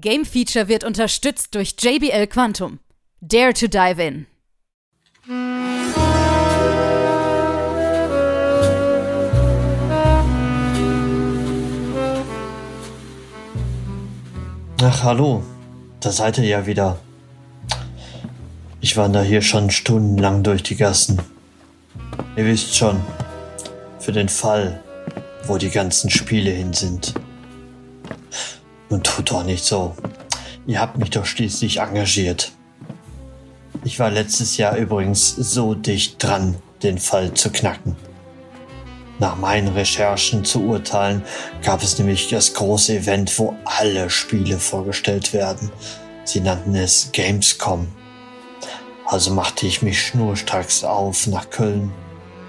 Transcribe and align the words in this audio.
Game 0.00 0.26
Feature 0.26 0.68
wird 0.68 0.84
unterstützt 0.84 1.54
durch 1.54 1.74
JBL 1.80 2.26
Quantum. 2.26 2.80
Dare 3.22 3.54
to 3.54 3.66
dive 3.66 4.02
in. 4.02 4.26
Ach, 14.82 15.02
hallo. 15.02 15.42
Da 16.00 16.12
seid 16.12 16.36
ihr 16.36 16.44
ja 16.44 16.66
wieder. 16.66 16.98
Ich 18.82 18.98
wandere 18.98 19.24
hier 19.24 19.40
schon 19.40 19.70
stundenlang 19.70 20.42
durch 20.42 20.62
die 20.62 20.76
Gassen. 20.76 21.22
Ihr 22.36 22.44
wisst 22.44 22.76
schon, 22.76 23.00
für 23.98 24.12
den 24.12 24.28
Fall, 24.28 24.82
wo 25.46 25.56
die 25.56 25.70
ganzen 25.70 26.10
Spiele 26.10 26.50
hin 26.50 26.74
sind. 26.74 27.14
Nun 28.88 29.02
tut 29.02 29.30
doch 29.30 29.44
nicht 29.44 29.64
so. 29.64 29.96
Ihr 30.66 30.80
habt 30.80 30.98
mich 30.98 31.10
doch 31.10 31.24
schließlich 31.24 31.80
engagiert. 31.80 32.52
Ich 33.84 33.98
war 33.98 34.10
letztes 34.10 34.56
Jahr 34.56 34.76
übrigens 34.76 35.34
so 35.34 35.74
dicht 35.74 36.22
dran, 36.22 36.56
den 36.82 36.98
Fall 36.98 37.34
zu 37.34 37.50
knacken. 37.50 37.96
Nach 39.18 39.36
meinen 39.36 39.68
Recherchen 39.68 40.44
zu 40.44 40.62
urteilen, 40.62 41.22
gab 41.62 41.82
es 41.82 41.98
nämlich 41.98 42.28
das 42.28 42.52
große 42.52 42.96
Event, 42.96 43.38
wo 43.38 43.56
alle 43.64 44.10
Spiele 44.10 44.58
vorgestellt 44.58 45.32
werden. 45.32 45.70
Sie 46.24 46.40
nannten 46.40 46.74
es 46.74 47.10
Gamescom. 47.12 47.86
Also 49.06 49.32
machte 49.32 49.66
ich 49.66 49.82
mich 49.82 50.02
schnurstracks 50.02 50.84
auf 50.84 51.28
nach 51.28 51.48
Köln 51.50 51.92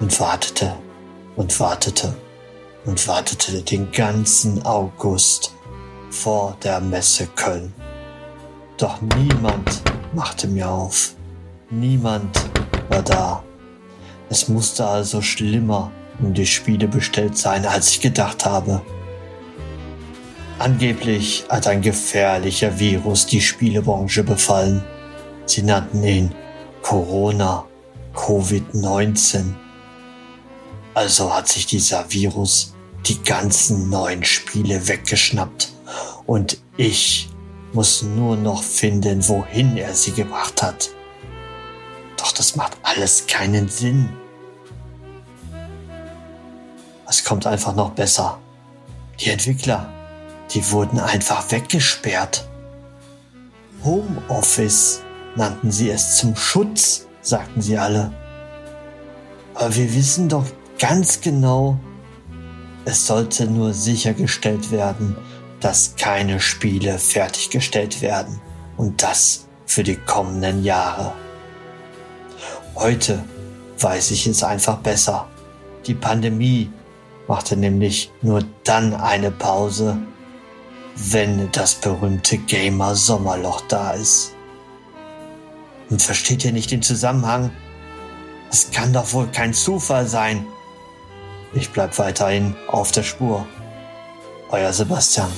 und 0.00 0.18
wartete 0.18 0.74
und 1.36 1.60
wartete 1.60 2.16
und 2.86 3.06
wartete 3.06 3.62
den 3.62 3.92
ganzen 3.92 4.64
August 4.64 5.52
vor 6.10 6.56
der 6.62 6.80
Messe 6.80 7.26
Köln. 7.34 7.72
Doch 8.76 9.00
niemand 9.00 9.82
machte 10.14 10.46
mir 10.48 10.68
auf. 10.68 11.14
Niemand 11.70 12.36
war 12.88 13.02
da. 13.02 13.42
Es 14.30 14.48
musste 14.48 14.86
also 14.86 15.20
schlimmer 15.22 15.90
um 16.20 16.34
die 16.34 16.46
Spiele 16.46 16.88
bestellt 16.88 17.36
sein, 17.36 17.66
als 17.66 17.90
ich 17.90 18.00
gedacht 18.00 18.44
habe. 18.44 18.82
Angeblich 20.58 21.44
hat 21.48 21.68
ein 21.68 21.82
gefährlicher 21.82 22.78
Virus 22.78 23.26
die 23.26 23.40
Spielebranche 23.40 24.24
befallen. 24.24 24.84
Sie 25.46 25.62
nannten 25.62 26.02
ihn 26.02 26.34
Corona, 26.82 27.64
Covid-19. 28.14 29.54
Also 30.94 31.32
hat 31.32 31.48
sich 31.48 31.66
dieser 31.66 32.10
Virus 32.12 32.74
die 33.06 33.22
ganzen 33.22 33.88
neuen 33.88 34.24
Spiele 34.24 34.88
weggeschnappt 34.88 35.77
und 36.28 36.58
ich 36.76 37.30
muss 37.72 38.02
nur 38.02 38.36
noch 38.36 38.62
finden, 38.62 39.26
wohin 39.28 39.78
er 39.78 39.94
sie 39.94 40.12
gebracht 40.12 40.62
hat. 40.62 40.90
Doch 42.18 42.32
das 42.32 42.54
macht 42.54 42.76
alles 42.82 43.26
keinen 43.26 43.68
Sinn. 43.70 44.10
Es 47.08 47.24
kommt 47.24 47.46
einfach 47.46 47.74
noch 47.74 47.92
besser. 47.92 48.38
Die 49.20 49.30
Entwickler, 49.30 49.90
die 50.50 50.70
wurden 50.70 51.00
einfach 51.00 51.50
weggesperrt. 51.50 52.46
Homeoffice 53.82 55.00
nannten 55.34 55.70
sie 55.70 55.88
es 55.88 56.16
zum 56.16 56.36
Schutz, 56.36 57.06
sagten 57.22 57.62
sie 57.62 57.78
alle. 57.78 58.12
Aber 59.54 59.74
wir 59.74 59.94
wissen 59.94 60.28
doch 60.28 60.44
ganz 60.78 61.22
genau, 61.22 61.78
es 62.84 63.06
sollte 63.06 63.46
nur 63.46 63.72
sichergestellt 63.72 64.70
werden, 64.70 65.16
dass 65.60 65.96
keine 65.96 66.40
Spiele 66.40 66.98
fertiggestellt 66.98 68.00
werden 68.00 68.40
und 68.76 69.02
das 69.02 69.46
für 69.66 69.82
die 69.82 69.96
kommenden 69.96 70.64
Jahre. 70.64 71.12
Heute 72.74 73.24
weiß 73.78 74.12
ich 74.12 74.26
es 74.26 74.42
einfach 74.42 74.78
besser. 74.78 75.28
Die 75.86 75.94
Pandemie 75.94 76.70
machte 77.26 77.56
nämlich 77.56 78.10
nur 78.22 78.44
dann 78.64 78.94
eine 78.94 79.30
Pause, 79.30 79.98
wenn 80.96 81.50
das 81.52 81.74
berühmte 81.74 82.38
Gamer-Sommerloch 82.38 83.62
da 83.68 83.92
ist. 83.92 84.34
Und 85.90 86.02
versteht 86.02 86.44
ihr 86.44 86.52
nicht 86.52 86.70
den 86.70 86.82
Zusammenhang? 86.82 87.50
Es 88.50 88.70
kann 88.70 88.92
doch 88.92 89.12
wohl 89.12 89.28
kein 89.28 89.52
Zufall 89.54 90.06
sein. 90.06 90.46
Ich 91.54 91.70
bleib 91.70 91.98
weiterhin 91.98 92.54
auf 92.68 92.92
der 92.92 93.02
Spur. 93.02 93.46
Euer 94.50 94.72
Sebastian. 94.72 95.30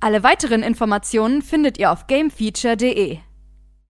Alle 0.00 0.22
weiteren 0.22 0.62
Informationen 0.62 1.42
findet 1.42 1.78
ihr 1.78 1.90
auf 1.90 2.06
gamefeature.de. 2.06 3.18